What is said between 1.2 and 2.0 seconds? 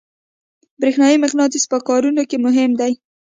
مقناطیس په